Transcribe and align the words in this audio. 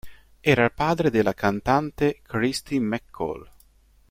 Era 0.41 0.63
il 0.65 0.71
padre 0.73 1.11
della 1.11 1.35
cantante 1.35 2.21
Kirsty 2.27 2.79
MacColl. 2.79 3.47